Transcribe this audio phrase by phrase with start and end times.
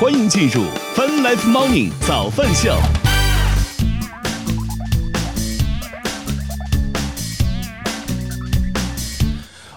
[0.00, 0.62] 欢迎进入
[0.94, 2.72] Fun Life Morning 早饭秀。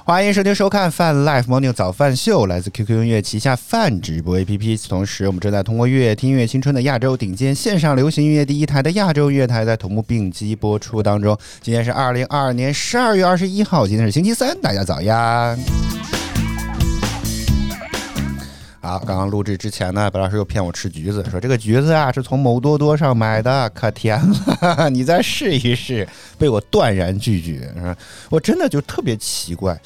[0.04, 4.88] 欢迎收听收看 Fun Life Morning 早饭秀，来自 QQ 音乐旗下泛直播 APP。
[4.88, 11.36] 同时，我们正在通过乐听音乐青春的亚洲顶尖线上流行音乐第一台的亚洲音乐台，在同步并机播出当中。
[11.64, 15.58] 今天是二零二二年十二月二十一号，今天是星期三，大家早呀！
[18.84, 26.08] 好，刚刚录制之前呢，白老师又骗我吃橘子，说这个橘子啊是从某多多上买的，可甜了， 你再试一试。
[26.40, 27.72] 被我断然拒绝，
[28.32, 29.80] 我真的就特别奇怪，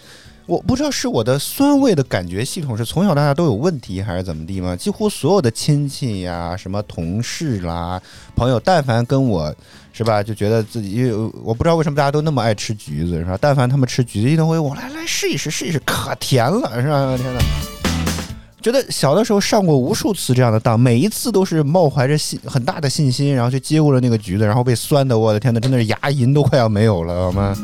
[0.46, 4.74] 我不知道是我的酸味的感觉系统是从小到大都有问题，还是怎么地吗？
[4.78, 8.02] 几乎所有的亲戚呀、什么同事啦、
[8.34, 9.54] 朋友，但凡跟我
[9.92, 11.12] 是吧，就觉得自己，
[11.44, 13.38] 我不知道为什么大家都那么爱吃橘子，是吧？
[13.42, 17.18] 但凡他们吃橘子，一定会我来来试一试，试一试，可甜了，是吧？
[17.18, 17.75] 天哪！
[18.66, 27.56] 觉得小的时候上过无数次这样的当，每一次都是冒怀着信很大的信心，然后去接过了那个橘子，然后被酸的，我的天呐，真的是牙龈都快要没有了，好吗？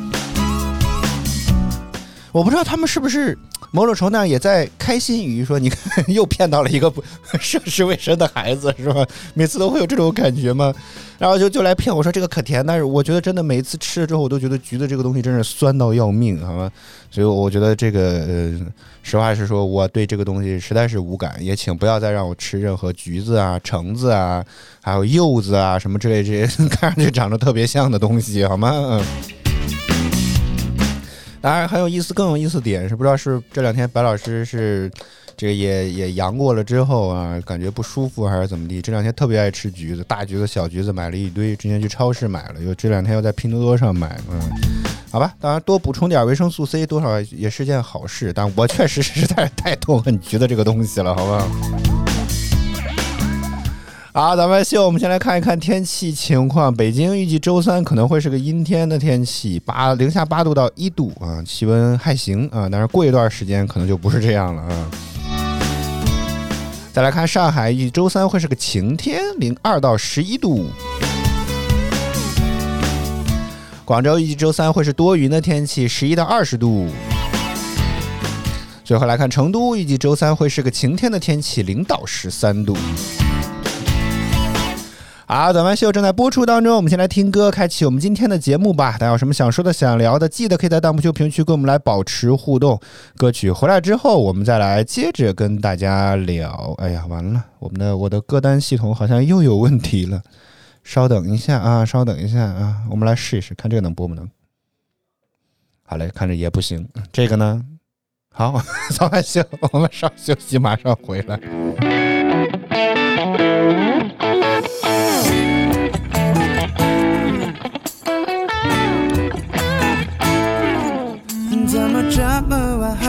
[2.31, 3.37] 我不知道他们是不是
[3.71, 7.03] 某种程度上也在开心于说，你看又骗到了一个不
[7.39, 9.05] 涉世未深的孩子，是吧？
[9.33, 10.73] 每次都会有这种感觉吗？
[11.17, 16.71] 然后就就来骗我说这个可甜，但是我觉得真的每一次吃了之后，我都觉得橘子这个东西真是酸到要命，好吗？
[17.11, 18.59] 所以我觉得这个呃，
[19.03, 24.43] 实话实说，我对这个东西实在是无感，也请不要再让我吃任何橘子啊、橙子啊、
[24.81, 28.71] 还有柚子啊什么之类这些 看上去长得特别像的东西，好吗？
[28.73, 29.40] 嗯。
[31.41, 34.89] 当然很有意思，更有意思点是不知道是这两天白老师是。
[35.37, 38.79] 这个也也阳过了之后啊，感觉不舒服还是怎么地？
[38.79, 44.39] 这两天特别爱吃橘子，大橘子、小橘子买了一堆，之前去超市买了，又这两天又在拼多多上买，嗯，
[45.09, 48.31] 好吧，当然多补充点维生素 C，多少也是件好事。
[48.31, 51.90] 但我确实实在是太痛恨橘子这个东西了，好不好？
[54.13, 56.73] 好，咱们秀，我们先来看一看天气情况。
[56.75, 64.91] 北京预计周三可能会是个阴天的天气，八零下八度到一度啊，气温还行啊，但是过一段时间可能就不是这样了啊。
[66.91, 70.69] 再来看上海，一周三会是个晴天，零二到十一度。
[73.85, 76.89] 广州一周三会是多云的天气，十一到二十度。
[78.83, 82.75] 最后来看成都，预计周三会是个晴天的天气，零到十三度。
[85.33, 88.97] 好，早饭秀正在播出当中，我们先来听歌，开启我们今天的节目吧。
[88.99, 92.77] 大家有什么想说的、想聊的，记得可以在弹幕区、评论区跟我们来保持互动。
[93.15, 96.75] 歌曲回来之后，我们再来接着跟大家聊。
[96.79, 100.21] 哎呀，完了，我们的我的歌单系统好像又有问题了。
[100.83, 104.29] 稍等一下啊，稍等一下啊，我们来试一试，看这个能播不能？
[105.83, 106.85] 好嘞，看着也不行。
[107.09, 107.63] 这个呢？
[108.33, 109.41] 好， 早饭秀，
[109.71, 111.39] 我们稍休息，马上回来。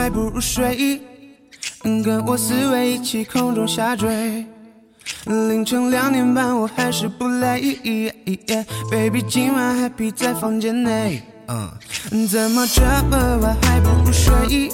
[0.03, 1.01] 还不入睡，
[1.85, 4.45] 跟我思维一起空中下坠。
[5.27, 7.79] 凌晨两点半我还是不累
[8.91, 11.23] ，Baby 今晚 happy 在房间内。
[12.29, 14.73] 怎么这么晚还不入睡？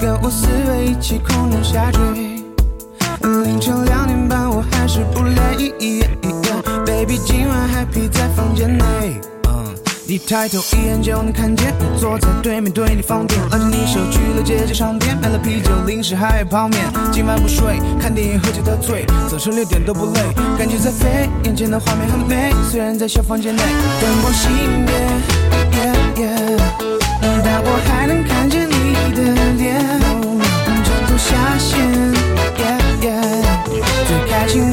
[0.00, 2.00] 跟我思维一起空中下坠。
[3.44, 5.72] 凌晨两点半我还是不累
[6.84, 9.20] ，Baby 今晚 happy 在房间内。
[10.08, 11.74] 你抬头一眼就能看见。
[11.80, 16.80] 我坐在对面，对你放电，拉着你手去了街角商店，买了啤酒、零食还有泡面。
[17.10, 20.20] 今晚不睡，看电影喝酒到醉，早晨六点都不累，
[20.56, 22.54] 感觉在飞，眼前的画面很美。
[22.70, 23.62] 虽然在小房间内，
[24.00, 24.48] 灯光熄
[24.86, 24.92] 灭，
[27.42, 29.22] 但我还能看见你的
[29.56, 29.82] 脸，
[30.84, 31.74] 枕头下线，
[34.06, 34.70] 最开心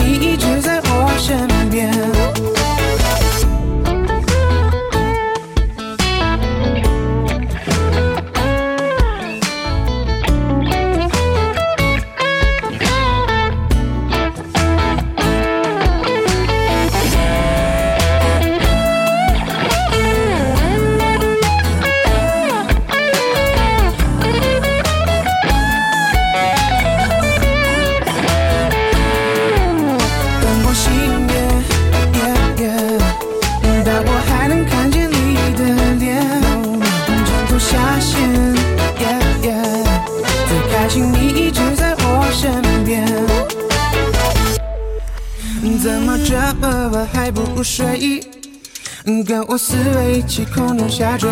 [49.53, 51.29] 我思维一起空中下坠。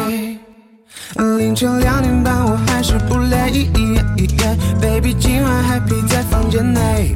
[1.39, 3.67] 凌晨两点半我还是不累
[4.79, 7.15] ，Baby 今晚 happy 在房间内。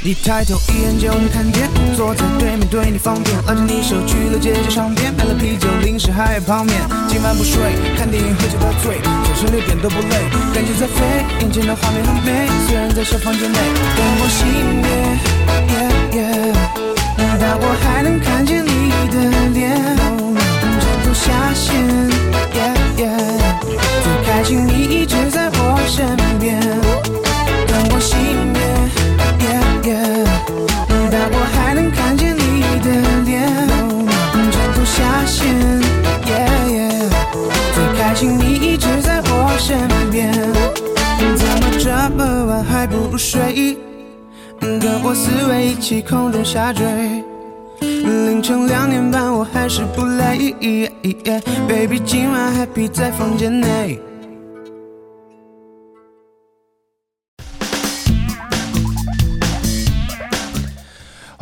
[0.00, 6.80] 你抬头一眼就能看见，坐在对面对你方便，拉着你手去了街角商店，买了啤酒、零食还有泡面。
[7.08, 7.58] 今晚不睡，
[7.98, 11.02] 看电影喝酒到醉，早晨六点都不累，感觉在飞，
[11.40, 14.46] 眼前的画面很美，虽然在小房间内，灯光熄
[14.82, 14.86] 灭
[15.66, 16.54] ，yeah yeah，
[17.40, 18.70] 但我还能看见你
[19.10, 19.16] 的
[19.50, 20.01] 脸，
[24.42, 24.72] 最开心你
[25.02, 26.04] 一直在我身
[26.40, 26.60] 边，
[27.68, 28.16] 灯光熄
[28.52, 28.60] 灭
[29.38, 30.26] ，yeah yeah，
[31.12, 32.40] 但我还能看见你
[32.80, 32.90] 的
[33.24, 33.46] 脸，
[34.50, 35.46] 枕头下线
[36.26, 36.90] ，yeah yeah，
[37.72, 39.78] 最开心你一直在我身
[40.10, 40.32] 边，
[41.36, 43.78] 怎么这么晚还不睡？
[44.60, 46.84] 跟我思维一起空中下坠。
[47.80, 50.52] 凌晨两点半，我还是不累。
[51.68, 54.00] Baby，今晚 happy 在房间内。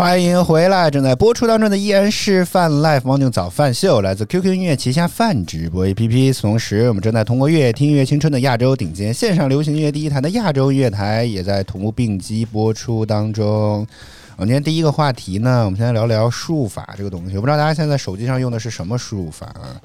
[0.01, 0.91] 欢迎回来！
[0.91, 6.41] 正在播出当中的依然是泛 Life morning 早饭秀，来自 QQ 音乐旗下泛直播 APP。
[6.41, 13.87] 同时，我们正在通过乐听乐青春的亚洲顶尖线上流行音乐第一台的亚洲音乐台，也在同步并机播出当中。
[14.41, 17.37] 我们今天第一个话题呢，我们先来聊聊输入法这个东西。
[17.37, 19.77] 我不知道大家现在手机上用的是什么输入法啊？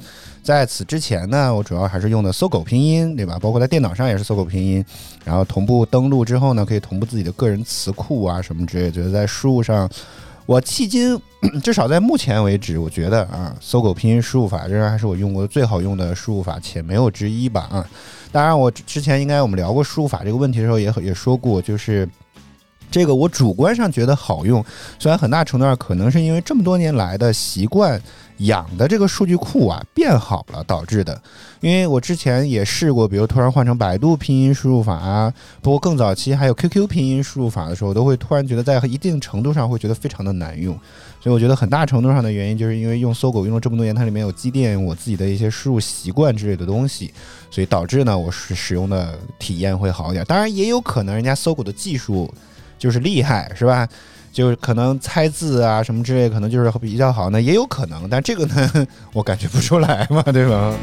[0.41, 3.37] 在此之前呢，我主要还是用的搜狗拼音，对吧？
[3.37, 4.85] 包括在电脑上也是搜狗拼音，
[5.25, 8.89] 然后同步登录之后呢，可以同步自己的个人词库啊什么之类。
[8.89, 9.89] 觉得在输入上，
[10.45, 11.19] 我迄今
[11.61, 17.85] 至少在目前为止，我觉得啊，搜狗拼音输入法仍然还是我用过最好用的输入法，且没有之一吧啊。
[18.31, 22.07] 当然，我之前应该我们聊过输入法这个问题的时候，也也说过，就是。
[22.95, 24.63] 这个我主观上觉得好用，
[24.97, 28.01] 虽然很大程度上可能是因为这么多年来的习惯
[28.37, 31.21] 养的这个数据库啊变好了导致的。
[31.59, 40.73] 因为我之前也试过，比如突然换成百度拼音输入法啊，包括更早期还有 QQ 拼音输入法的时候，都会突然觉得在一定程度上会觉得非常的难用。
[41.21, 47.13] 所以我觉得很大程度上的原因就是因为用搜狗用了这么多年，它里面有积淀我自己的一些输入习惯之类的东西，
[47.51, 50.23] 所以导致呢我使使用的体验会好一点。
[50.23, 52.33] 当然也有可能人家搜狗的技术。
[52.77, 53.87] 就是厉害是吧？
[54.31, 58.09] 就可能猜字啊什么之类，可能就是比较好，那也有可能。
[58.09, 60.73] 但这个呢， 我感觉不出来嘛，对吧？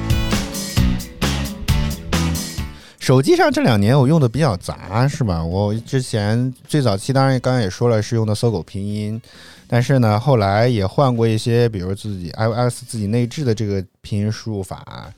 [3.02, 5.44] 手机上这两年我用的比较杂，是吧？
[5.44, 9.20] 我之前最早期当然刚刚也说了是用的搜狗拼音，
[9.66, 15.12] 但是呢后来也换过一些，比如自己 iOS 自己内置的这个拼音输入法。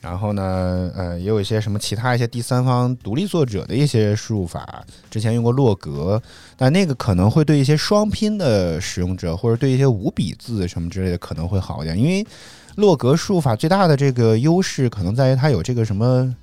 [0.00, 6.20] 然后呢，呃，也有一些什么其他一些第三方独立作者的一些输入法，之前用过洛格，
[6.56, 12.26] 但那个可能会对一些双拼的使用者或者对一些五笔字什么之类的可能会好一点，因为
[12.74, 16.34] 洛格输入法最大的这个优势可能在于它有这个什么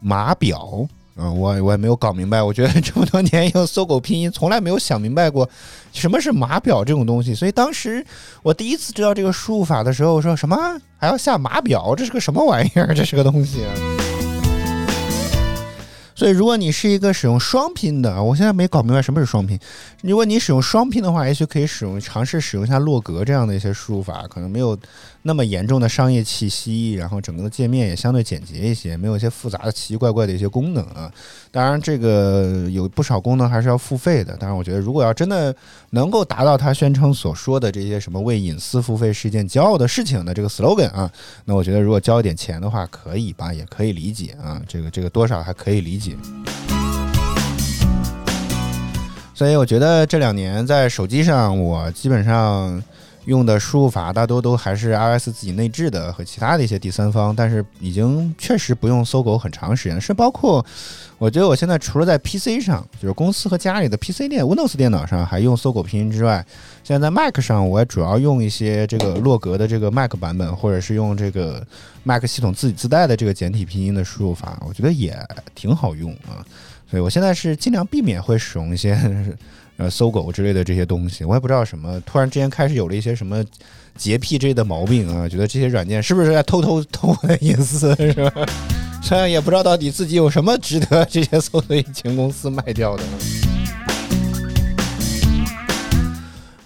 [0.00, 0.86] 码表。
[1.18, 2.42] 嗯，我我也没有搞明白。
[2.42, 5.48] 我觉得这么多年用搜狗拼音，从来没有想明白过
[5.90, 7.34] 什么是码表这种东西。
[7.34, 8.04] 所以当时
[8.42, 10.56] 我第一次知道这个输入法的时候，我说什么
[10.98, 12.94] 还要下码表，这是个什么玩意儿？
[12.94, 13.62] 这是个东西。
[16.16, 19.56] 所以如果你是一个使用双拼的，我现在没搞明白什么是双拼。
[20.02, 24.76] 如果你使用双拼的话，也许可以使用尝试使用一下洛格这样的一些输入法，可能没有。
[25.28, 31.12] 那么严重的商业气息，然后整个的界面也相对简洁一些，没有一些复杂的奇奇怪怪的一些功能啊。
[31.56, 34.36] 当然，这个有不少功能还是要付费的。
[34.36, 35.56] 当然，我觉得如果要真的
[35.88, 41.10] 能够达到他宣称所说的这些什么为隐私付费是一件骄傲的事情的这个 slogan 啊，
[41.46, 44.60] 那我觉得如果交一点钱的话，可以吧，也可以理解啊。
[44.68, 46.14] 这个这个多少还可以理解。
[49.32, 52.82] 所以我觉得这两年在手机上，我基本上。
[53.26, 60.00] 用的输入法大多都还是 iOS 自己内置的和其他的一些第三方，但是已经确实不用搜狗很长时间。
[60.00, 60.64] 是包括，
[61.18, 66.44] 我觉得我现在除了在 PC 上，就是公司和家里的 PC 电 Windows 电脑上还用搜狗拼音之外，
[66.84, 71.66] 现在在 Mac 上我也主要用一些这个洛格的这个 Mac 版本，或者是用这个
[72.04, 75.18] Mac 系统自己自带的这个简体拼音的输入法，我觉得也
[75.54, 76.46] 挺好用啊。
[76.88, 78.96] 所以我现在是尽量避免会使用一些。
[79.78, 82.00] 呃，搜狗之类的这些东西，我也不知道什么。
[82.06, 83.44] 突然之间开始有了一些什么
[83.96, 88.46] 洁癖之类的毛病啊，觉得这些软件是不是在偷偷偷我的隐私，是吧？
[89.02, 93.02] 虽然也不知道到底自己有什么值得这些搜索引擎公司卖掉的。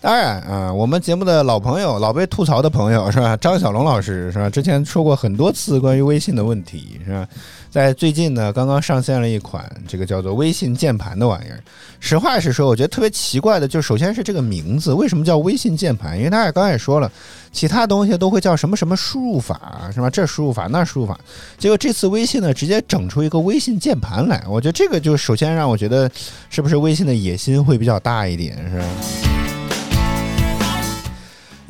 [0.01, 3.37] 当然啊，我们节目的老朋友、老被吐槽的朋友是吧？
[3.37, 4.49] 张小龙老师是吧？
[4.49, 7.29] 之前说过很多次关于微信的问题是吧？
[7.71, 11.63] 在最近呢，刚刚上线了一款这个叫做微信键盘的玩意儿。
[12.01, 16.19] 实话实说，我觉得特别奇怪的，就首先是这个名字，为什么叫微信键盘？
[16.19, 17.11] 因为大家刚才也说了，
[17.53, 20.11] 其他东西都会叫什么什么输入法是吧？
[20.11, 21.19] 这输入法那输入法，
[21.59, 24.43] 结果这次微信呢，直接整出一个微信键盘来。
[24.49, 26.11] 我觉得这个就首先让我觉得，
[26.49, 29.30] 是不是微信的野心会比较大一点是吧？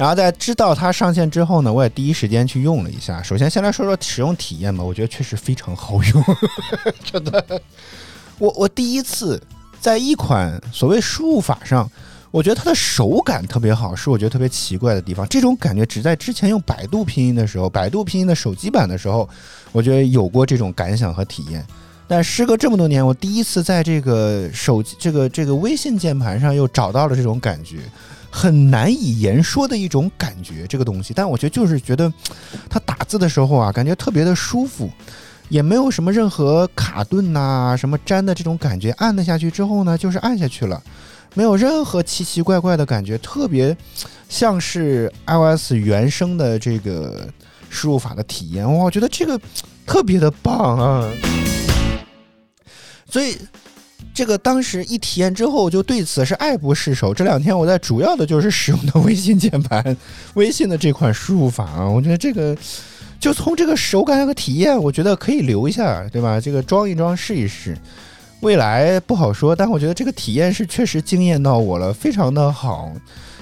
[0.00, 3.22] 然后在知道它上线之后呢，我也第一时间去用了一下。
[3.22, 6.24] 首先，先来说说使用体验吧，我觉得确实非常好用，
[7.04, 7.60] 真的。
[8.38, 9.38] 我我第一次
[9.78, 11.86] 在一款所谓输入法上，
[12.30, 15.28] 我觉得它的手感特别好，是我觉得特别奇怪的地方。
[15.28, 19.28] 这种感觉只在之前用百度拼音的时候，百度拼音的手机版的时候，
[19.70, 21.62] 我觉得有过这种感想和体验。
[22.08, 27.80] 但时隔这么多年，我第一次在这个手机这个这个微信键盘上又找到了这种感觉。
[28.30, 32.12] 很难以言说的一种感觉，这个东西，但我觉得就是觉得，
[32.70, 34.88] 它打字的时候啊，感觉特别的舒服，
[35.48, 38.92] 也没有什么任何卡顿呐，什么粘的这种感觉。
[38.92, 40.80] 按了下去之后呢，就是按下去了，
[41.34, 43.76] 没有任何奇奇怪怪的感觉，特别
[44.28, 47.28] 像是 iOS 原生的这个
[47.68, 48.64] 输入法的体验。
[48.64, 49.38] 哇，我觉得这个
[49.84, 51.10] 特别的棒啊！
[53.10, 53.36] 所以。
[54.12, 57.14] 这个当时一体验之后，就对此是爱不释手。
[57.14, 59.96] 这两天我在主要的就是使用的微信键盘，
[60.34, 62.56] 微信的这款输入法啊，我觉得这个
[63.18, 66.40] 就从这个手感和体验，我觉得可以留一下，对吧？
[66.40, 67.76] 这个装一装试一试，
[68.40, 72.92] 未来不好说，但我觉得这个体验是确实惊艳到我了，非常的好。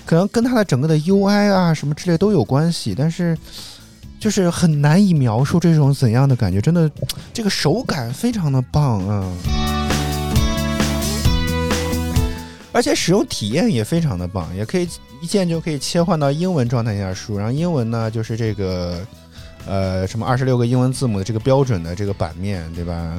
[0.04, 3.36] 可能跟它的整个的 UI 啊什么之类都有关系，但是
[4.18, 6.60] 就是很难以描述这种怎样的感觉。
[6.60, 6.90] 真的，
[7.32, 9.77] 这个手感非常的棒啊。
[12.78, 14.88] 而且使用体验也非常的棒，也可以
[15.20, 19.04] 一键就可以切换到英文状态下输，然后英文呢就是这个，
[19.66, 23.18] 呃，什么二十六个英文字母的这个标准的这个版面，对吧？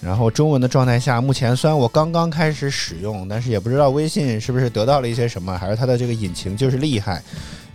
[0.00, 7.22] 然后中文的状态下，目前虽然我刚刚开始使用，但是也不知道微信是不是得到了一些什么，还是它的这个引擎就是厉害，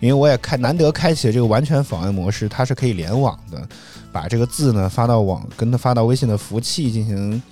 [0.00, 3.66] 因为我也开难得开启了这个完全访问模式，它是可以联网的，
[4.12, 7.42] 把这个字呢发到网，跟它发到微信的服务器进行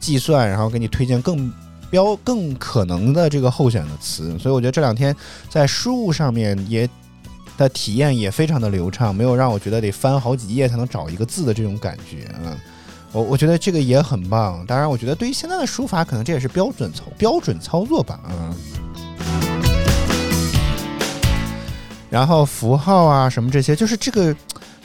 [0.00, 1.52] 计算，然后给你推荐更。
[1.90, 5.14] 标更可能的这个候选的词，所以我觉得这两天
[5.48, 6.88] 在输入上面也
[7.56, 12.56] 的体验也非常的流畅，没有让我觉得得翻好几页才能找一个字的这种感觉啊。
[13.12, 14.64] 我我觉得这个也很棒。
[14.66, 18.54] 当然，我觉得对于现在的书法，可能这也是标准操标准操作吧啊。
[22.10, 24.34] 然后符号啊什么这些，就是这个。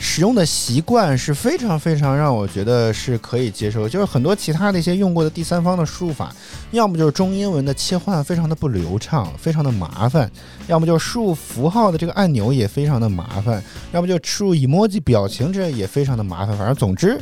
[0.04, 6.34] 使用的习惯是非常非常让我觉得是可以接受，就是很多其他的一些用过的第三方的输入法，
[6.72, 10.28] 要么就是中英文的切换非常的不流畅，非常的麻烦；
[10.66, 16.58] 要么就是输入符号的这个按钮也非常的麻烦；要么就输入 emoji 表情这也非常的麻烦。
[16.58, 17.18] 反正总之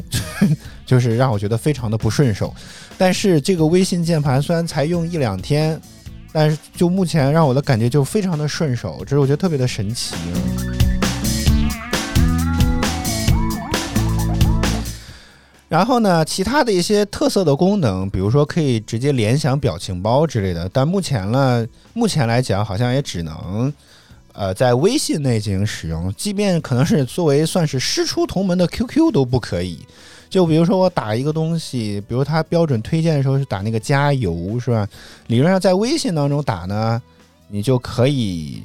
[0.86, 2.52] 就是让我觉得非常的不顺手。
[2.96, 5.78] 但是这个微信键盘虽然才用一两天，
[6.32, 10.14] 但是就目前让我的感觉就非常的顺手，这是我觉得特别的神奇。
[15.70, 23.72] 然后呢，其他的一些特色的功能，比如说可以直接联想表情包之类的，但目前呢，目前来讲好像也只能，
[24.32, 29.78] 呃，在微信内进行使用，即便可能是作为算是师出同门的 QQ 都不可以。
[30.28, 34.88] 就比如说我打一个东西，比如它标准推荐的时候是打那个加油，是吧？
[35.28, 37.00] 理论上在微信当中打呢，
[37.46, 38.64] 你就可以。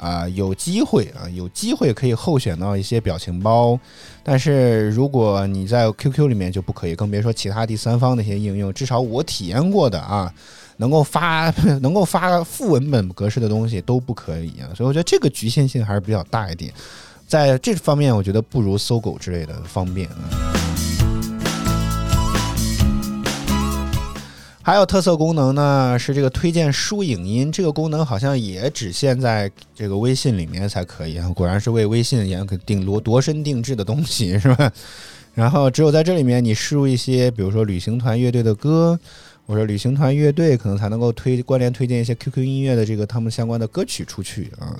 [0.00, 3.78] 啊，有机会啊，有机会可以候选到一些表情包，
[4.22, 8.72] 但是如果你在 QQ 里面就不可以，更别说其他第三方那些应用。
[8.72, 10.32] 至少我体验过的啊，
[10.78, 11.50] 能够发
[11.82, 16.72] 能够发副文本格式的东西都不可以啊，所以我觉得这个局限性还是比较大一点，
[17.28, 20.89] 在这方面我觉得不如搜狗之类的方便啊。
[24.62, 31.26] 还有特色功能呢，是这个推荐书影音，这个功能好像也只限在这个微信里面才可以啊。
[31.30, 34.70] 果然是为微信严格定罗度身定制的东西是吧？
[35.34, 38.98] 然后只有在这里面你输入一些，比如说旅行团乐队的歌，
[39.46, 44.78] 或者旅行团乐队可能才能够推关联推荐一些 QQ 音乐的这个他们相关的歌曲出去啊。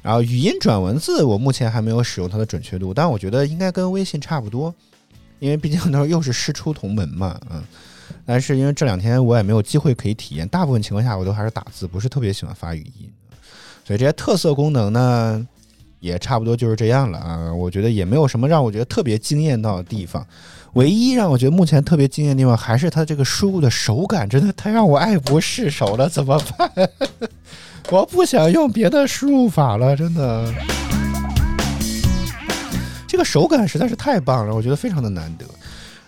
[0.00, 4.74] 然后语音转文字，我目前还没有使用它的准确度，但我觉得应该跟微信差不多，
[5.40, 7.62] 因为毕竟都又是师出同门嘛，嗯。
[8.32, 13.10] 但是因为这两天我也没有机会可以体验，大部分情况下我都还是打字，不是特别喜欢发语音，
[13.84, 15.44] 所以这些特色功能呢，
[15.98, 17.52] 也差不多就是这样了啊。
[17.52, 20.24] 我觉得也没有什么让我觉得特别惊艳到的地方。
[20.74, 26.70] 唯一让我觉得目前特别惊艳的地方，还是它这个输入的手感，真的太让我爱不释手了，怎么办？
[27.90, 30.54] 我不想用别的输入法了，真的。
[33.08, 35.44] 这个手感实在是太棒了，我觉得非常的难得。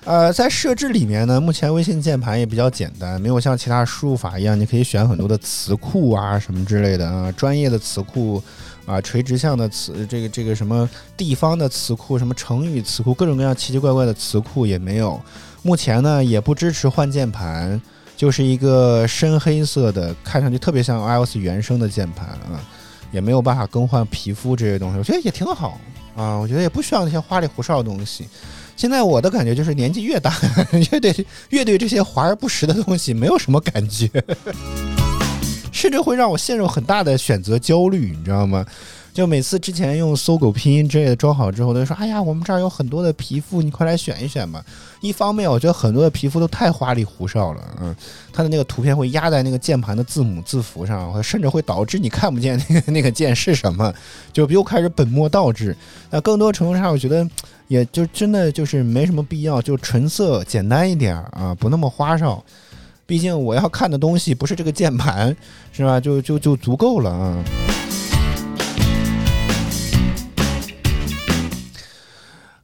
[0.05, 8.43] 呃，在设置里面呢，目前微信键盘也比较简单，没有像其他输入法一样，你可以选很多的词库啊什么之类的啊，专业的词库
[8.85, 15.21] 啊，垂直向的词，这个这个什么地方的词库，什么成语词库，各种各样奇奇怪怪的词库也没有。
[15.63, 17.81] 目前呢，也不支持换键盘，
[18.17, 22.59] 就是一个深黑色的，看上去特别像 iOS 原生的键盘啊，
[23.13, 25.79] 也没有办法更换皮肤这些东西，我觉得也挺好。
[26.17, 28.27] 啊，我觉得也不需要那些花里胡哨的东西。
[28.77, 30.35] 现在我的感觉就是年纪越大，
[30.93, 34.09] 越对越对这些华而不实的东西没有什么感觉，
[35.71, 38.65] 甚至会让我陷入很大的选择焦虑，你知道吗？
[39.13, 44.65] 就每次之前用搜狗拼音之类的装好之后，都说：“哎呀，我们这儿有很多的皮肤，你快来选一选吧。”
[45.03, 47.95] 一方面，我觉得很多的皮肤都太花里胡哨了，嗯，
[48.33, 53.93] 它的那个图片会压在那个键盘的字母字符上，甚至会导致你看不见那个那个键是什么，
[54.33, 55.77] 就又开始本末倒置。
[56.09, 57.29] 那更多程度上，我觉得
[57.69, 62.43] 也就真的就是没什么必要，就纯色简单一点啊，不那么花哨。
[63.05, 65.37] 毕竟我要看的东西不是这个键盘，
[65.71, 66.01] 是吧？
[66.01, 67.45] 就就就足够了啊。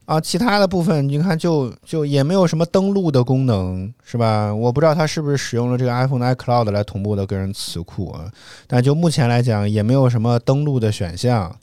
[0.08, 4.54] 啊，其他的部分你看，就就也没有什么登录的功能，是吧？
[4.54, 8.24] 我不知道它是不是使用了这个 iPhone 的 iCloud 来同步的个人词库啊。
[8.66, 11.54] 但就目前来讲，也没有什么登录的选项，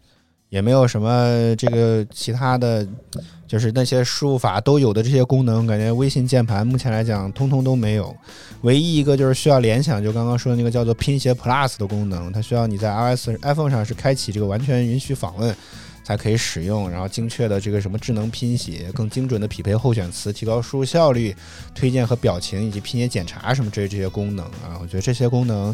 [0.50, 2.88] 也没有什么这个其他的，
[3.48, 8.16] 就是那些输入法都有的这些功能，感觉微信键盘目前来讲通通都没有。
[8.62, 15.56] 唯一一个就是需要联想，就刚刚说的那个叫做拼写 Plus 的功能，它需要你在 iOS iPhone 上是开启这个完全允许访问。
[16.06, 21.36] 才可以使用，然后精确的这个什么智能拼写，更精准的匹配候选词，提高输入效率，
[21.74, 25.74] 推荐和表情以及拼写检查什么这这些功能啊，我觉得这些功能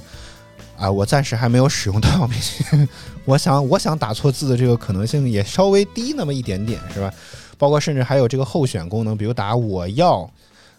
[0.78, 2.88] 啊，我暂时还没有使用到，并且
[3.26, 7.14] 我想我想打错字的这个可能性也稍微低那么一点点，是吧？
[7.58, 10.32] 包括甚至还有这个候选功能，比如打我要，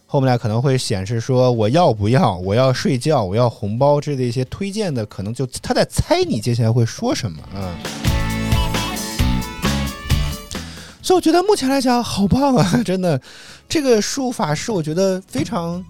[0.07, 7.77] 后面可能会显示说我要不要，我要睡觉，我要红包之类的一些推荐的，可能就他在猜你接下来会说什么啊。
[11.03, 13.21] 所以我觉得目前来讲好棒啊， 真的，
[13.69, 15.85] 这个输入法是我觉得非常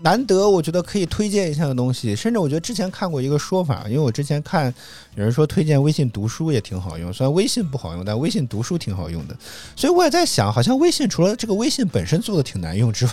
[0.00, 2.16] 难得，我觉得可以推荐一下的东西。
[2.16, 4.72] 甚至我觉得之前看过一个说法，因为我之前看
[5.16, 9.36] 有人说推荐微信读书也挺好用，虽然微信不好用，但微信读书挺好用的。
[9.76, 13.12] 所以我也在想，好像微信除了这个微信本身做的挺难用之外，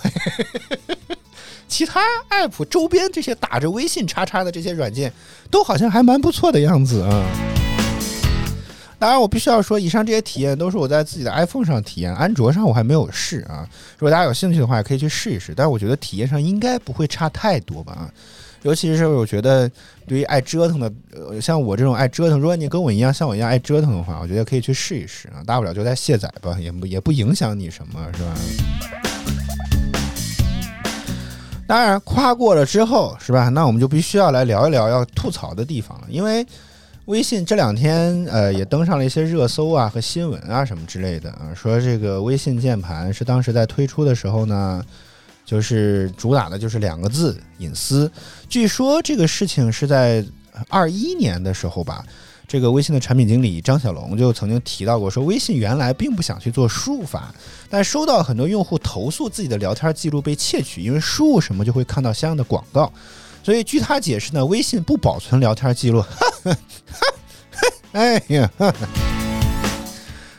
[1.67, 2.01] 其他
[2.31, 5.13] app 周边这些打着微信叉叉的这些软件，
[5.51, 7.68] 都好像还蛮不错的样子啊。
[8.99, 13.65] 当然，我必须要说，以上这些体验都是我在自己的 iPhone 上体验，安卓上我还没有试啊。
[13.97, 15.53] 如果大家有兴趣的话，也可以去试一试。
[15.55, 18.11] 但是我觉得体验上应该不会差太多吧啊。
[18.63, 19.71] 尤其是我觉得，
[20.05, 25.39] 对于爱折腾的，呃，像我这种爱折腾，如果你跟我一样，像我一样爱折腾的话，我觉得可以去试一试啊。
[25.45, 28.35] 大不了就再卸载吧，也不也不影响你什么，是吧？
[31.65, 33.47] 当然，夸过了之后，是吧？
[33.47, 36.45] 那我们就必须要来聊一聊要吐槽的地方了，因为。
[37.09, 44.85] 微信这两天，呃，也登上了一些热搜啊和新闻啊什么之类的啊，说这个微信键盘是当时在推出的时候呢，
[45.43, 48.09] 就是主打的就是两个字隐私。
[48.47, 50.23] 据说这个事情是在
[50.67, 52.05] 二一年的时候吧，
[52.47, 57.33] 这个微信的产品经理张小龙就曾经提到过，说微信原来并不想去做输入法，
[57.71, 62.93] 但收到很多用户投诉自己的聊天记录被窃取，因为输入什么就会看到相应的广告。
[63.49, 66.05] 所以据他解释呢，微信不保存聊天记录。
[67.93, 68.47] 哎呀，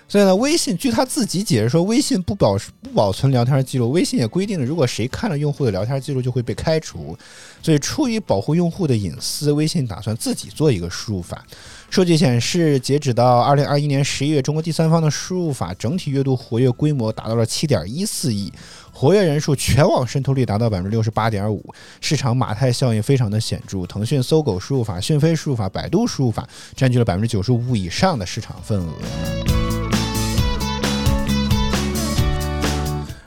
[0.06, 3.90] 所以呢，微信据他自己解释说，微信不保不保存聊天记录。
[3.90, 7.18] 微信也规定了，如果谁看了用户的聊天记录，就会被开除。
[7.60, 11.44] 所以出于保护用户的隐私，微信打算自己做一个输入法。
[11.90, 18.52] 数据显示，截止到二零二一年十一月，中国第三方的输入法整体阅读活跃规模达到了七点一四亿。
[19.00, 21.64] 活跃人数全网渗透率达到百分之六十八点五，
[22.02, 23.86] 市场马太效应非常的显著。
[23.86, 28.92] 腾讯搜狗输入法、讯飞输入法、百度输入法占据了百分之九十五以上的市场份额。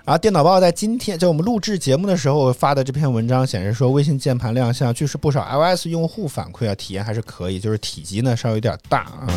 [0.05, 9.27] 然后，电脑报在今天在我们录制节目的时候发的这篇文章显示说，微信键盘亮相，据是不少 iOS 用户反馈啊，体验还是可以，就是体积呢稍微有点大啊。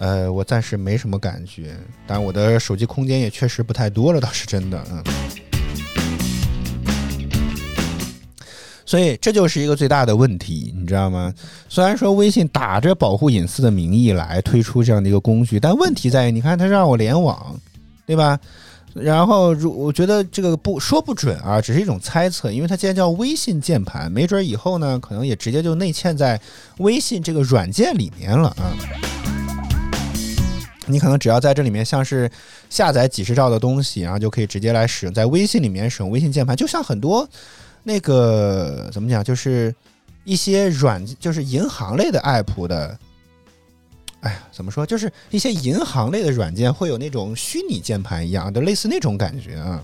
[0.00, 5.04] 呃，我暂时没什么感觉，但我的手机空间也确实不太多了，倒是真的，嗯。
[8.86, 11.30] 所以这就是一个最大的问题，你知道吗？
[11.68, 17.54] 虽然说微信打着保护隐私的名义来推出这样的一个工具，但问题在于，你看它让我联网，
[18.06, 18.40] 对吧？
[18.94, 26.40] 然后，如我觉得这个不说不准啊，只是一种猜测，因为它既然叫微信键盘，没准以后呢，可能也直接就内嵌在
[26.78, 28.72] 微信这个软件里面了啊。
[30.90, 32.30] 你可能只要在这里面像是
[32.68, 37.28] 下载几十兆的东西，然后就可以直接来使用，在微信里面使用微信键盘，就像很多
[37.82, 39.74] 那个怎么讲，就是
[40.24, 42.98] 一些软，就是银行类的 app 的。
[44.20, 44.84] 哎呀，怎么说？
[44.84, 49.82] 就是一些银行类的软件会有那种虚拟键盘一样的，类似那种感觉啊。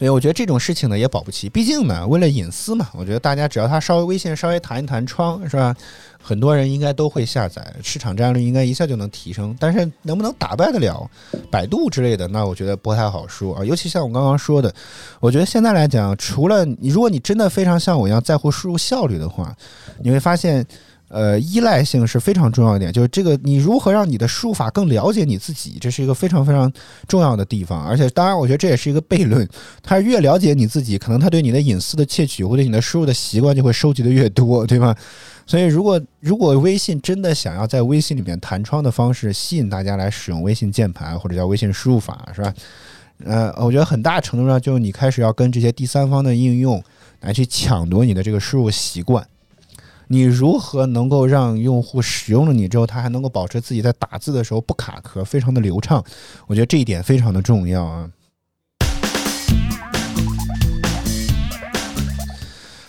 [0.00, 2.88] 所以我觉得这种事情呢也保不齐，毕竟呢为了隐私嘛。
[2.94, 5.76] 我觉得大家只要他稍微微信稍微弹一弹窗，是吧？
[6.22, 9.54] 很多人应该都会下载，市场占有率应该一下就能提升。
[9.60, 11.06] 但是能不能打败得了
[11.50, 13.62] 百度之类的，那我觉得不太好说啊。
[13.62, 14.74] 尤其像我刚刚说的，
[15.20, 19.54] 我觉得现在来讲，除了你，如果你真的非常像我一样在乎输入效率的话，
[20.02, 20.66] 你会发现。
[21.10, 26.72] 呃，依赖性是非常重要一点，就是这个你如何让你的输入法更了解你自己，这是一个非常非常
[27.08, 27.84] 重要的地方。
[27.84, 29.46] 而且，当然，我觉得这也是一个悖论，
[29.82, 34.96] 他越了解你自己，可能他对你的隐私的窃取或者你的输入的习惯就会收集的越多，对吧？
[35.46, 42.54] 所以，如果如果微信真的想要在微信里面弹窗的方式吸引大家来使用微信键盘或者叫微信输入法，是吧？
[43.24, 46.80] 呃，我觉得很大程度上就是你开始要跟这些第三方的应用
[47.22, 49.26] 来去抢夺你的这个输入习惯。
[50.12, 56.04] 你如何能够让用户使用了你之后，他还能够保持自己在打字的时候不卡壳，非常的流畅？
[56.48, 58.10] 我觉得这一点非常的重要啊。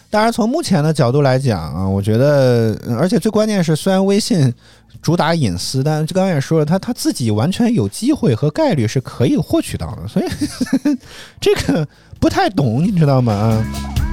[0.10, 4.52] 当然，从目前的角度来讲啊，我觉得，而且最关键是，虽然微信
[5.00, 10.26] 主打隐私，但刚刚也说了，他他自己完全有机会和概率是可以获取到的，所以
[11.40, 11.88] 这个
[12.20, 13.32] 不太懂，你知道吗？
[13.32, 14.11] 啊。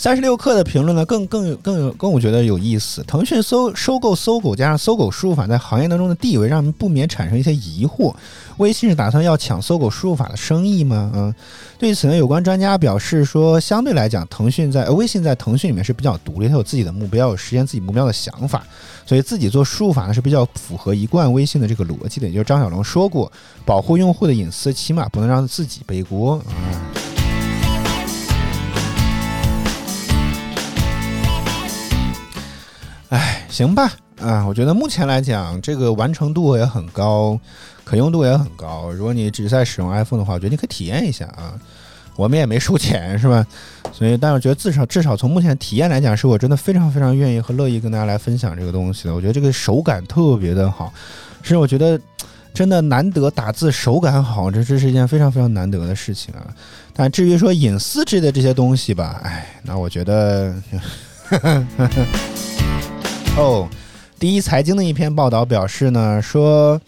[0.00, 3.02] 三十六氪的评论呢，更更有更有更我觉得有意思。
[3.02, 8.14] 腾讯搜收购搜狗，加上搜狗输入法在行业当中的地位，让人不免产生一些疑惑。
[8.56, 11.12] 微信是打算要抢搜狗输入法的生意吗？
[11.14, 11.34] 嗯，
[11.78, 18.64] 对此呢，有关专家表示说，相对来讲，腾讯在微信在腾讯里面是比较独立，它有自己的目标，有实现自己目标的想法，
[19.04, 22.26] 所以自己做输入法呢是比较符合一贯微信的这个逻辑的。
[22.26, 23.30] 也就是张小龙说过，
[23.66, 27.19] 保护用户的隐私，起码不能让自己背锅啊。
[33.10, 37.38] 哎，行吧，啊，我觉得目前来讲，这个完成度也很高，
[37.84, 38.90] 可用度也很高。
[38.92, 41.54] 如果你只是在使用 iPhone 的话，我觉得你可以体验一下啊。
[42.16, 43.44] 我们也没收钱，是吧？
[43.92, 49.14] 所以，但是我觉得至少至少从目前体验来讲，是我真的非常非常愿意和乐意跟大家来分享这个东西的。
[49.14, 50.92] 我觉得这个手感特别的好，
[51.42, 51.98] 是我觉得
[52.52, 56.46] 真的难得打字手感好，这这是一件非常非常难得的事情啊。
[56.94, 60.54] 但至于说隐私之类的这些东西吧，哎，那我觉得。
[63.36, 63.66] 哦，
[64.18, 66.78] 第一财经的一篇报道表示呢，说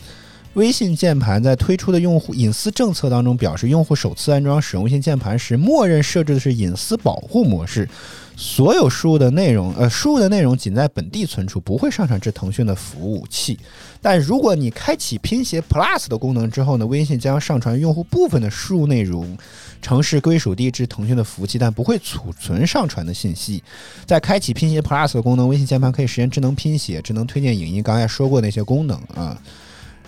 [0.55, 7.89] 微信键盘在推出的用户隐私政策当中，表示用户首次安装使用微信键盘时，默认设置的是隐私保护模式。
[8.37, 13.59] 所有输入的内容，呃，输入的内容仅在本地存储，不会上传至腾讯的服务器。
[14.03, 19.37] 但如果你开启拼写 Plus 的功能之后呢，微信将上传用户部分的输入内容，
[19.81, 23.63] 城市归属地至腾讯的服务器，但不会储存上传的信息。
[24.05, 29.41] 在开启拼写 Plus 的功能，微信键盘可以实现智能拼写、智能推荐影音，刚才说过那些功能啊。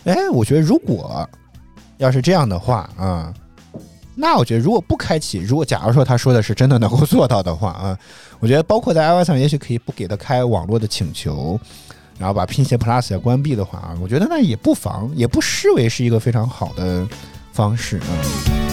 [0.05, 1.29] 哎，我觉得如果
[1.99, 3.33] 要是这样的话啊。
[4.17, 7.99] 那我觉得，如果不开启，如果假如说他说的是真的能够做到的话啊，
[8.38, 11.59] 我觉得包括在 iOS 上，也许可以不给他开网络的请求，
[12.17, 17.05] 然后把拼写 Plus 也关闭的话啊，我觉得那也不妨，也不失为是一个非常好的
[17.53, 18.63] 方式啊。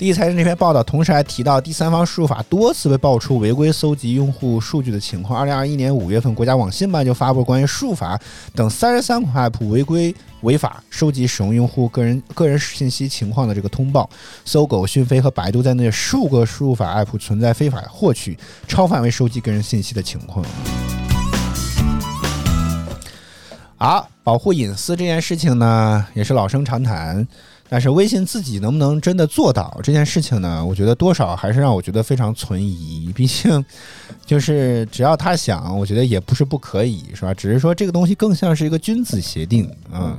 [0.00, 5.38] 第一财经这篇报道，同时还提到第三方输入法多次被爆出违规搜集用户数据的情况。
[5.38, 8.18] 二零二一年五月份，国家网信办就发布关于输入法
[8.54, 14.08] 等三十三款 App 违规违法收集使用用户个人个人信息情况的这个通报。
[14.46, 20.42] 搜狗、讯飞和百度在内数个输入法 App 存在非法获取、超范围收集个人信息的情况。
[23.76, 27.28] 好，保护隐私这件事情呢，也是老生常谈。
[27.70, 30.64] 但是微信自己能不能真的做到这件事情呢？
[30.64, 33.12] 我觉得多少还是让我觉得非常存疑。
[33.14, 33.64] 毕竟，
[34.26, 37.32] 就是只要他想，我觉得也不是不可以，是吧？
[37.32, 40.18] 只是说这个东西更像是一个君子协定啊。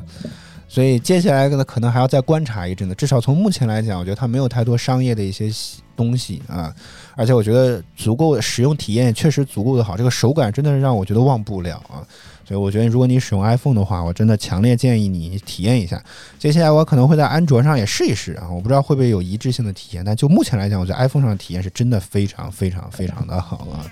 [0.69, 2.95] 所以接下来呢，可能还要再观察一阵子。
[2.95, 5.51] 至少从目前来讲，我觉得它没有太多商业的一些
[5.97, 6.73] 东西啊，
[7.17, 11.99] 而且我觉得足够使用体验确实足够的好，这个手感真的是让我觉得忘不了啊。
[12.43, 16.03] 所以我觉得，如果你使用 iPhone 的话，我真的强烈建议你体验一下。
[16.37, 23.85] 接下来我可能会在安卓上也试一试啊，我不知道会不会有一致性的体验，但就目前来讲，我觉得 iPhone 上的体验是真的非常非常非常的好啊。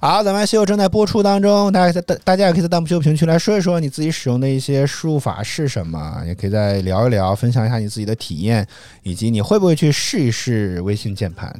[0.00, 8.66] 好，咱们秀正在播出当中，大家大大家也可以在弹幕秀评论区来说一说你自己使用的一些输入法是什么，也可以再聊一聊，分享一下你自己的体验，
[9.02, 11.58] 以及你会不会去试一试微信键盘，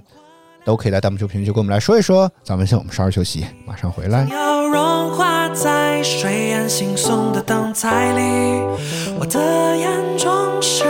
[0.64, 2.30] 都可以在弹幕区评论区跟我们来说一说。
[2.42, 4.26] 咱们先我们稍事休息，马上回来。
[4.30, 8.22] 要融化在水岸惺忪的灯彩里，
[9.18, 10.30] 我的眼中
[10.62, 10.84] 是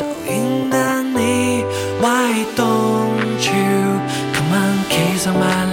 [0.00, 1.64] 倒映的你。
[2.00, 4.00] Why don't you
[4.32, 5.67] come on kiss on my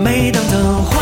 [0.00, 0.97] 每当灯火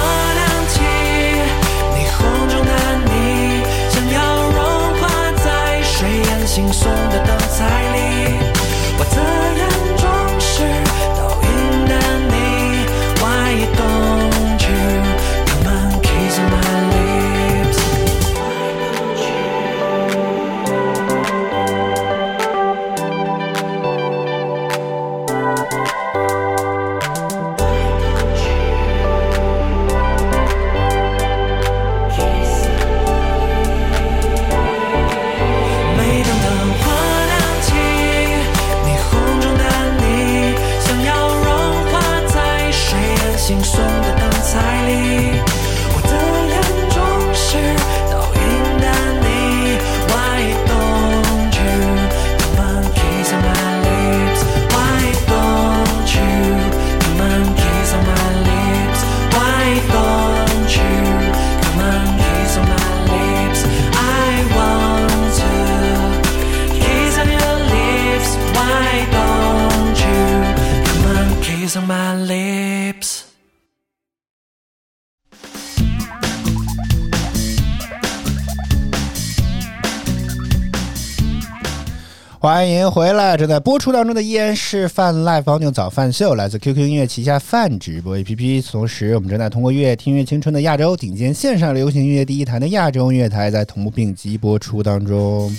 [82.46, 83.36] 欢迎回来！
[83.36, 88.70] 正在播出当中的依然是泛 Live 方牛早饭秀，来自 QQ 音乐旗下泛直播 APP。
[88.70, 95.52] 同时，我们正在通过乐听乐青春的亚洲顶尖线上流行音乐第一台的亚洲音乐台，在同步并机播出当中。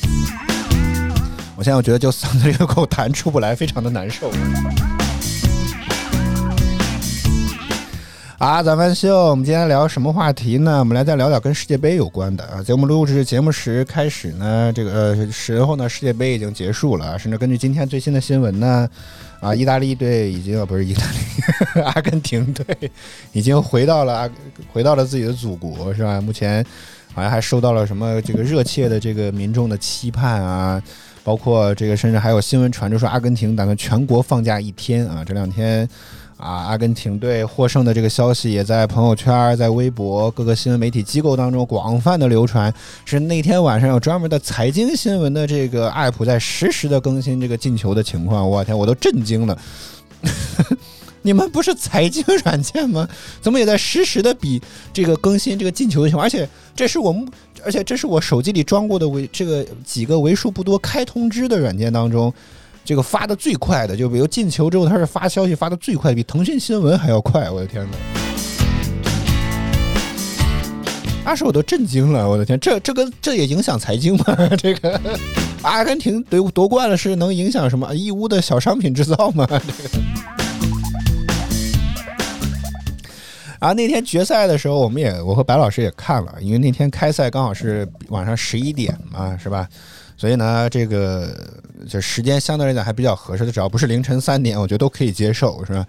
[1.58, 4.32] 我现在我觉得就嗓子里有口痰出不来，非常的难受。
[8.38, 10.78] 啊，咱们秀，我们今天聊什么话题呢？
[10.78, 12.62] 我们来再聊聊跟世界杯有关的啊。
[12.62, 18.88] 节目录制节目时开始呢，这个呃时候呢，世界杯已经结束了，甚至根据今天最新的新闻呢，
[19.42, 22.64] 啊，意大利队已经不是意大利，阿根廷队
[23.34, 24.30] 已经回到了阿
[24.72, 26.22] 回到了自己的祖国，是吧？
[26.22, 26.64] 目前
[27.16, 30.80] 好像还受到了什么这个热切的这个民众的期盼啊，
[31.24, 35.90] 包括这个甚至还有新闻传出说阿根廷打算全国放假一天啊，这两天。
[36.38, 42.72] 啊，阿根廷队获胜的这个消息也在朋友圈、在微博、各个新闻媒体机构当中广泛的流传。
[43.06, 48.48] 是那天晚上有专门的财经新闻的这个 app 在实时的更新这个进球的情况。
[48.48, 49.58] 我天，我都震惊了！
[51.24, 53.10] 你们不是财经软件吗？
[53.42, 54.62] 怎么也在实时的比
[54.94, 56.24] 这个更新这个进球的情况？
[56.24, 57.28] 而且这是我们
[57.66, 62.32] 而且这是我手机里装过的为这个几个为数不多开通知的软件当中，
[62.88, 67.50] 这个发的最快的，就比如进球之后，他是发消息发的最快，比腾讯新闻还要快。
[67.52, 67.98] 我的天哪！
[71.26, 74.24] 当时我都震惊了，我的天，这这个这也影响财经吗？
[74.58, 74.98] 这个
[75.64, 79.46] 阿根廷夺夺冠了，是能影响什么义乌的小商品制造吗？
[79.52, 79.62] 这个。
[83.60, 89.68] 然后那天决赛的时候，我们也我和白老师也看了，因为那天开赛刚好是晚上十一点嘛，是吧？
[90.18, 91.32] 所以呢，这个
[91.88, 95.86] 就时间相对来讲还比较合适的，只要不是凌晨三点，我觉得都可以接受，是吧？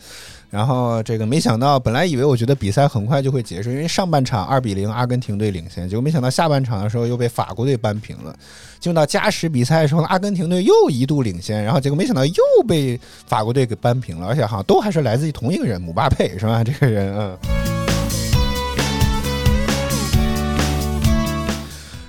[0.51, 8.35] 然后这个没想到，本来以为我觉得比赛很快就会结束，因为上半场二比零阿根廷队领先，结果没想到下半场的时候又被法国队扳平了。
[8.81, 16.62] 进入到加时比赛的时候，阿根廷队又一度领先，然后结果没想到又被法国队给扳平了，而且好像都还是来自于同一个人，姆巴佩是吧？
[16.64, 17.78] 这个人嗯。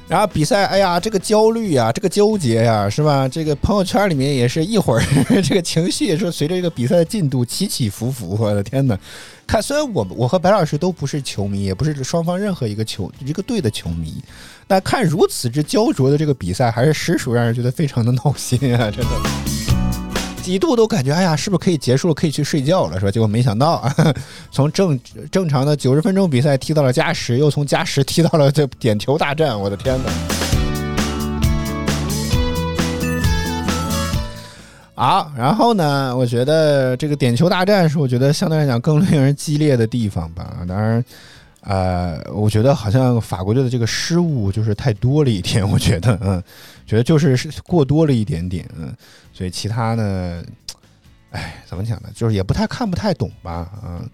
[0.10, 3.28] 然后比赛，哎呀，这个焦虑呀，这个纠结呀，是吧？
[3.28, 5.04] 这个朋友圈里面也是一会儿，
[5.44, 8.36] 这个情绪也是随着这个比赛的进度起起伏伏。
[8.40, 8.98] 我的天哪！
[9.46, 14.16] 看，虽然我我和白老师都不是球迷，也不是双方任何一个球一个队的球迷，
[14.66, 18.90] 但看如此之焦灼的这个比赛，还是实属让人觉得非常的闹心啊！
[18.90, 19.59] 真的。
[20.50, 23.12] 一度都感觉，哎呀，是不是可以结束了，可以去睡觉了，是吧？
[23.12, 23.96] 结果没想到，啊，
[24.52, 25.00] 从正
[25.32, 30.12] 正常的九十分钟比赛踢到了加时，又从加时踢到了这点球大战，我 的天哪！
[34.96, 40.58] 好，然后呢，我觉得这个点球大战是我觉得相对来讲更令人激烈的地方吧。
[40.68, 41.06] 当然，
[41.62, 46.44] 呃，我觉得好像法国队的这个失误就是太多了一点，我觉得，嗯，
[46.86, 48.92] 觉得就是过多了一点点，嗯。
[49.40, 50.44] 所以其他呢，
[51.32, 52.10] 哎，怎么讲呢？
[52.14, 54.06] 就是也不太看不太懂吧，嗯，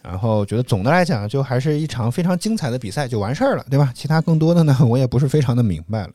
[0.00, 3.92] 然后觉得总的来讲，就还是一场非常精彩的比赛就完事儿了，对吧？
[3.94, 6.10] 其他更多的呢，我也不是非常的明白了。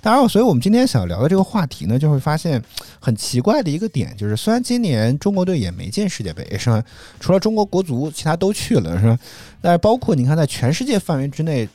[0.00, 2.62] 当然，所以我们今天想聊的这个话题呢，就会发现
[3.00, 6.80] 很奇怪的一个点，就是虽然今年中国队也没进世界杯，是吧？
[7.18, 9.18] 除了中国国足，其他都去了，是吧？
[9.60, 11.68] 但是包括你看，在全世界范围之内，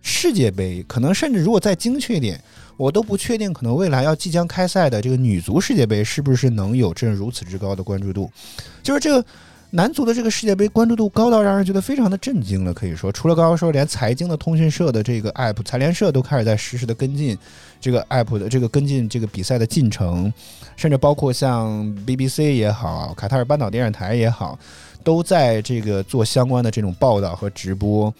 [0.00, 2.40] 世界杯可能甚至如果再精确一点。
[2.76, 8.30] 我都不确定，可能未来要即将开赛的这个女足世界杯是不是能有这如此之高的关注度？
[8.82, 9.24] 就是这个
[9.70, 12.74] 男足的这个世界杯关注度高到让人觉得非常的震惊了。
[12.74, 17.36] 可以说，除了刚刚说，连财经的通讯社的这个 app 财联社都开始在 实时的跟进
[17.80, 20.32] 这个 app 的这个跟进这个比赛的进程，
[20.76, 24.58] 甚至包括像 BBC 也好，卡塔尔半岛电视台也好，
[25.02, 28.12] 都在这个做相关的这种报道和直播。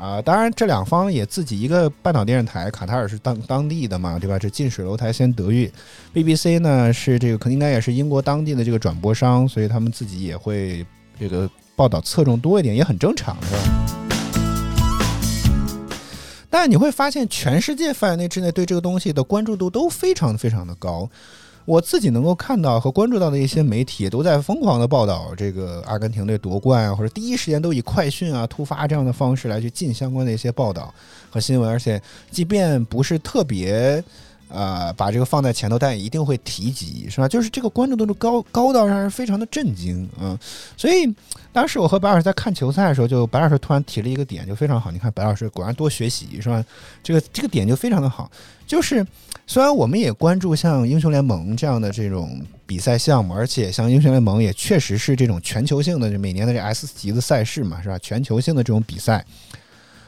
[0.00, 4.38] 啊，当然，这两方也自己一个半岛电视台，卡塔尔是当当地的嘛，对吧？
[4.38, 5.70] 这近水楼台先得月
[6.14, 10.86] ，BBC 呢是这个，可能应该也是英国当地的这个转播商，所以他们自己也会
[11.18, 13.60] 这个报道侧重多一点，也很正常，是吧？
[16.48, 21.08] 但你会发现，全世界范围内之内对这个东西的关注度都非常非常的高。
[21.70, 30.92] 我自己能够看到和关注到的一些媒体都在疯狂的报道这个阿根廷队夺冠啊，或者第一时间都以快讯啊、突发这样的方式来去进相关的一些报道
[31.30, 34.02] 和新闻，而且即便不是特别
[34.52, 37.28] 呃把这个放在前头，但也一定会提及，是吧？
[37.28, 40.38] 就是这个关注度高高到让人非常的震惊啊！
[40.76, 41.12] 所以
[41.52, 44.90] 当时我和白老师在看球赛的时候，就白老师突然提了一个点，就非常好。
[44.90, 46.64] 你看白老师果然多学习，是吧？
[47.02, 48.30] 这个这个点就非常的好，
[48.66, 49.06] 就是。
[49.46, 57.98] 虽然我们也关注像英雄联盟这样的这种比赛项目，而且像英雄联盟也确实是这种全球性的就每年的这 S 级的赛事嘛，是吧？
[57.98, 59.26] 全球性的这种比赛，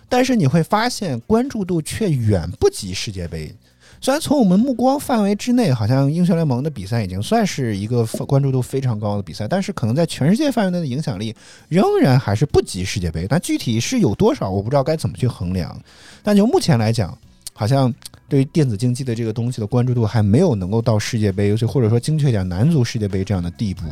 [0.09, 3.53] 但是你会发现关注度却远不及世界杯。
[4.01, 11.35] 虽然从我们目光范围之内，好像英雄联盟的比赛已经算是一个关注度非常高的比赛，但是可能在全世界范围内的影响力
[11.69, 13.27] 仍然还是不及世界杯。
[13.29, 15.77] 但具体是有多少，我不知道该怎么去衡量。
[16.23, 17.17] 但就目前来讲，
[17.53, 17.93] 好像。
[18.29, 23.83] 对于电子竞技的这个东西的关注度还没有能够到世界杯，尤其或者说精确点男足世界杯这样的地步。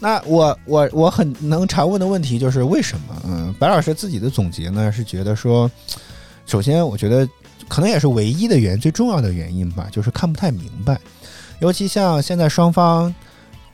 [0.00, 3.22] 那我我我很能常问的问题就是为什么？
[3.26, 5.70] 嗯，白老师自己的总结呢是觉得说，
[6.46, 7.28] 首先我觉得
[7.68, 10.98] 可能也是唯一的原因，最重要的原因吧，就是看不太明白，
[11.60, 13.14] 尤其像现在双方。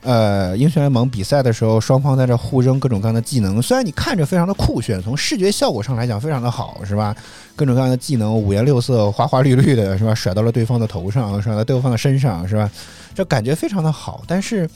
[0.03, 3.61] 呃，英雄联盟比赛的时候，双方在这互扔各种各样的技能。
[3.61, 7.15] 虽然你看着非常的酷炫，从视觉效果上来讲非常的好，是吧？
[7.55, 10.15] 各种各样的技能五颜六色、花花绿绿的，是吧？
[10.15, 12.67] 甩到了对方的头上，甩到对方的身上，是吧？
[13.13, 14.23] 这感觉非常的好。
[14.25, 14.67] 但是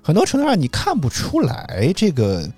[0.00, 2.48] 很多程度上你看不出来这个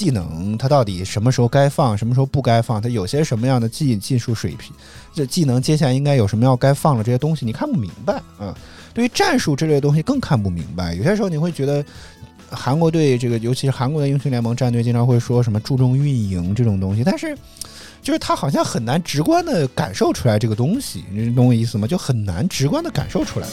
[0.00, 4.72] 技能它到底什么时候该放，什么时候不该放，它有些什么样的技技术水平，
[5.12, 8.56] 这技能接下来应该有什么要该放的这些东西，你看不明白，啊。
[8.94, 11.84] 对于战术之类的东西更看不明白，有些时候你会觉得
[12.48, 17.36] 韩国队这个，尤其是韩国的英雄联盟战队，经常会说什么注重运营这种东西，但是
[18.00, 21.86] 就是他好像很难直观的感受出来这个东西，你懂我意思吗？
[21.86, 23.46] 就很难直观的感受出来。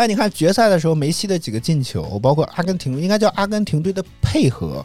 [0.00, 4.82] 但你看决赛的时候，梅西的几个进球，包括阿根廷，应该叫阿根廷队的配合，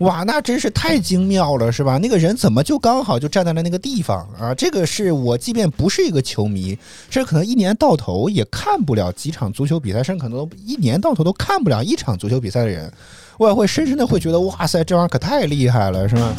[0.00, 1.96] 哇，那真是太精妙了，是吧？
[1.96, 4.54] 那个人怎么就刚好就站在了那个地方啊？
[4.54, 12.92] 这个是我即便不是一个球迷，甚至可能一年到头也看不了几场足球比赛，甚至可能一年到头都看不了一场足球比赛的人，
[13.38, 16.36] 我也会深深的会觉得，哇塞，这玩意儿可太厉害了，是吧？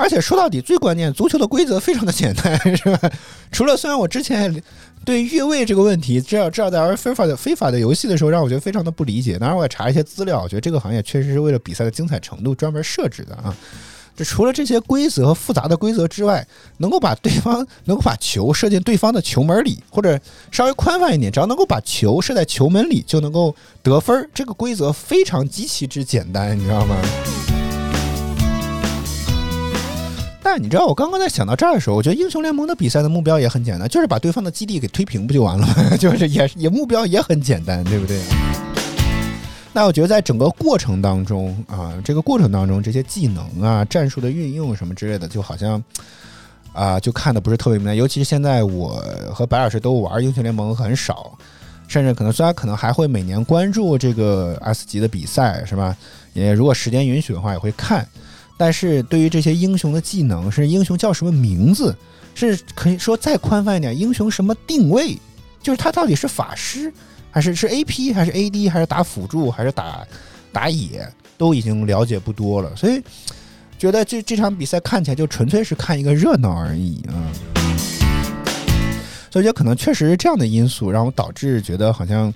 [0.00, 3.10] 而且说到底，最关键，足球的规则非常的简单，是吧？
[3.50, 4.62] 除了虽然我之前
[5.08, 9.38] 对越位这个问题，至少至少在玩非法的非法的游戏的时候，让我觉得非常的不理解。
[9.38, 13.56] 当然，我也查一些资料，我觉得这个行业确实是为了比赛的精彩程度专门设置的啊。
[14.14, 16.46] 这除了这些规则和复杂的规则之外，
[16.76, 20.20] 能够把对方 能够把球射进对方的球门里，或者
[20.52, 24.28] 稍微宽泛一点，只要能够把球射在球门里，就能够得分。
[24.34, 27.00] 这个规则非常极其之简单，你知道吗？
[30.50, 35.74] 但你知道，我刚刚在想到这儿的时候，我觉得英雄联盟的比赛的目标也很简单，就是把对方的基地给推平，不就完了吗？
[36.00, 38.18] 就是也也目标也很简单，对不对？
[39.74, 45.84] 那我觉得在整个过程当中啊，这个过程当中，这些技能啊、战术的运用什么之类的，就好像
[46.72, 47.94] 啊，就看的不是特别明白。
[47.94, 51.36] 尤其是现在我和白老师都玩英雄联盟很少，
[51.88, 55.94] 甚至可能虽然可能还会每年关注这个 S 级的比赛，是吧？
[56.32, 58.08] 也如果时间允许的话，也会看。
[58.58, 61.96] 但是对于这些英雄的技能，是英雄叫什么名字，
[62.34, 65.16] 是可以说再宽泛一点，英雄什么定位，
[65.62, 66.92] 就是他到底是法师，
[67.30, 70.04] 还是是 AP，还是 AD，还是打辅助，还是打
[70.52, 72.74] 打野，都已经了解不多了。
[72.74, 73.00] 所以
[73.78, 77.14] 觉得这这场比赛看起来就纯粹是看一个热闹而已啊。
[79.30, 82.34] 所以觉得可能确实是这样的因素，让我导致觉得好像。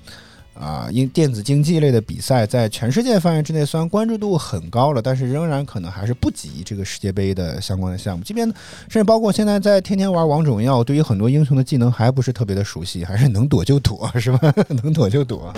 [0.62, 8.22] 啊，因电子竞技类的比赛在全世界范围之内，虽然关注度很高了，但是仍然可能还是不及这个世界杯的相关的项目。
[8.22, 8.46] 即便
[8.88, 14.54] 甚至包括现在在天天玩王者荣耀，对于很多英雄的技能还不是特别的熟悉，还是能躲就躲， 是吧？
[14.68, 15.52] 能躲就躲。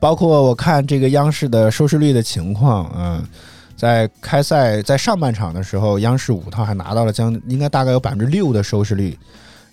[0.00, 3.24] 包括我看这个央视的收视率的情况，嗯，
[3.76, 9.16] 在开赛在上半场的时候，央视五套还拿到了将应该大概有百分之六的收视率。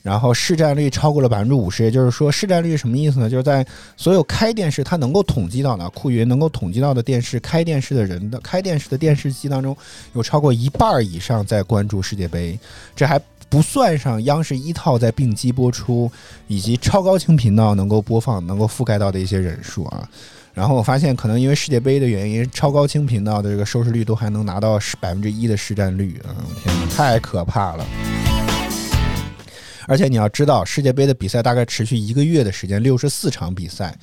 [0.06, 3.28] 然后市占率超过了百分之五十，也就是说市占率什么意思呢？
[3.28, 3.66] 就是在
[3.97, 9.76] 所有开电视，它能够统计到的酷云能够统计到的电视开电视的人的开电视的电视机当中，
[10.14, 12.60] 有超过一半以上在关注世界杯。
[12.95, 16.12] 这还不算上央视一套在并机播出，
[16.47, 20.08] 以及超高清频道能够播放、能够覆盖到的一些人数啊。
[20.53, 26.30] 然后我发现，可能因为世界杯的原因，超高清频道的这个收视率都还能拿到百分之一的市占率啊！
[26.64, 27.84] 天哪，太可怕了。
[29.88, 33.95] 而且你要知道，世界杯的比赛大概持续一个月的时间，六十四场比赛，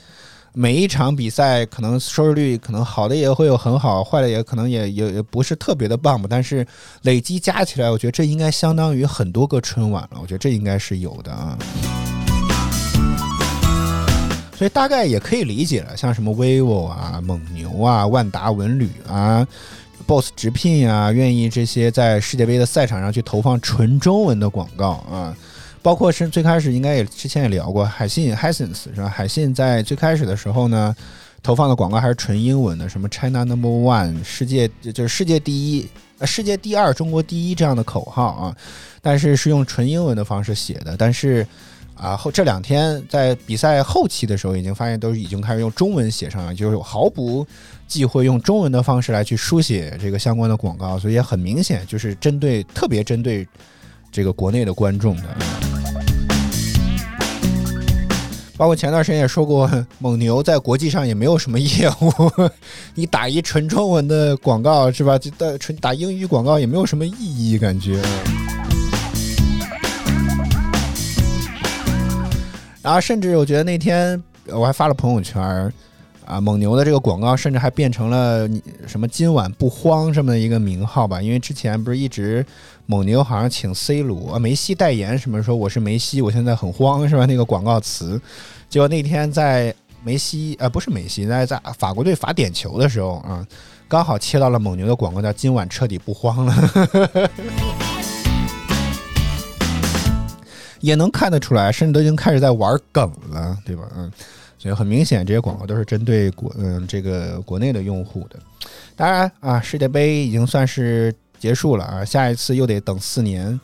[0.53, 6.29] 每一场比赛可能收视率可能好的也会有很好，坏的也可能也也也不是特别的棒吧。
[6.31, 6.67] 但是
[7.03, 10.19] 累积加起来，我觉得这应该相当于很多个春晚了。
[10.21, 11.59] 我觉得这应该是有的啊。
[14.57, 19.45] 所以大概也可以理解了，像什么 vivo 啊、蒙牛啊、万达文旅啊、
[20.07, 25.35] boss 直聘啊，愿意这些在世界杯的赛场上去投放纯中文的广告啊。
[25.83, 29.09] 包括是最开始应该也之前也聊过海信 Hisense 是吧？
[29.09, 30.95] 海信在最开始的时候呢，
[31.43, 38.57] 投放的广告还是纯英文的，什么 China Number One 世界就是世界第一，呃世界第二，中国第一这样的口号啊，
[39.01, 40.97] 但是是用纯英文的方式写的。
[40.97, 41.45] 但是
[41.97, 47.45] 啊后这两天在比赛后期的时候，已经发现都已经开始用中文写上了，就是毫不
[47.89, 53.47] 忌讳用中文的方式来去书写这个相关的广告，所以也很明显就是针对特别针对
[54.13, 55.72] 这个国内的观众的。
[58.63, 62.13] 包括前段时间也说过，蒙牛在国际上也没有什么业务，
[62.95, 65.19] 你打一纯中文的广告是吧？
[65.37, 68.01] 打纯打英语广告也没有什么意义，感觉。
[72.81, 75.73] 然后甚至我觉得那天我还发了朋友圈。
[76.25, 78.49] 啊，蒙牛的这个广告甚至还变成了
[78.87, 81.21] 什么“今晚不慌”这么的一个名号吧？
[81.21, 82.47] 因为之前不是一直
[82.87, 87.27] 蒙牛好像请 C 罗梅西代言，什么说我是梅西，我现在很慌是吧？
[87.27, 88.19] 那个广告词，
[88.73, 93.47] 结果那天在梅西呃不是梅西，在在法国队罚点球的时候啊，
[93.87, 96.55] 刚好切到了蒙牛的广告，叫“今晚彻底不慌了”，
[100.81, 103.83] 也能看得出来，甚至都已经开始在玩梗了，对吧？
[103.95, 104.11] 嗯。
[104.59, 108.39] 所以很明显，这些广告都是针对国嗯这个国内的用户的。
[108.97, 113.61] 当然啊，世界杯已经算是结束了啊，下一次又得等四年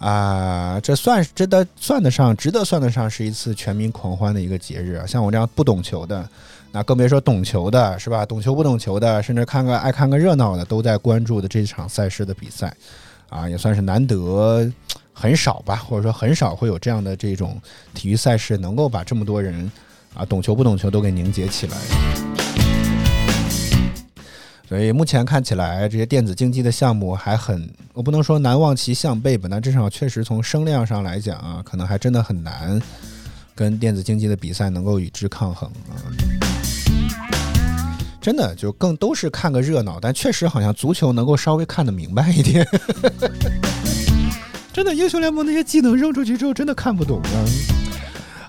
[0.00, 5.06] 啊，这算真的算得上，值得算得上是一次全民狂欢的一个节日啊。
[5.06, 6.26] 像我这样不懂球的，
[6.72, 8.24] 那更别说懂球的是吧？
[8.24, 12.74] 懂球不懂球的，甚至看个爱看个热闹的，都在关注的这场赛事的比赛，
[13.28, 14.66] 啊，也算是难得
[15.12, 17.60] 很少吧，或者说很少会有这样的这种
[17.92, 19.70] 体育赛事能够把这么多人
[20.14, 22.29] 啊懂球不懂球都给凝结起来。
[24.70, 32.80] 所以目前看起来，这些电子竞技的项目还很，我不能说难望其项背吧，但至少确实从声量上来讲啊，可能还真的很难
[33.52, 35.98] 跟电子竞技的比赛能够与之抗衡啊。
[38.20, 42.64] 真的就更都是看个热闹，但确实好像足球能够稍微看得明白一点。
[44.72, 47.79] 真的，英雄联盟那些技能扔出去之后，真的看不懂啊。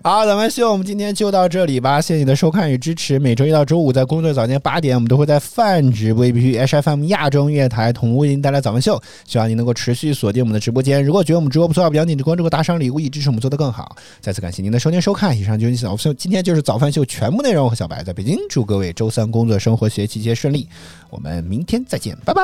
[0.04, 2.02] 好，咱们希望我们今天就到这里吧。
[2.02, 3.20] 谢谢你的收看与支持。
[3.20, 9.00] 每周一到周五在工作早间八点，我们都会在泛直播 APP H F M 亚洲音乐台同步为您带来早饭秀。
[9.28, 11.04] 希望您能够持续锁定我们的直播间。
[11.06, 13.96] 如果觉得我们直播不错，不要紧的关注和打赏礼物，以支持我们做得更好。
[14.20, 15.38] 再次感谢您的收听收看。
[15.38, 17.66] 以上就是早饭秀，今天就是早饭秀全部内容。
[17.66, 20.68] 我和小白在北京，祝各位周三工作、生活、学习皆顺利。
[21.12, 22.42] 我们明天再见，拜拜。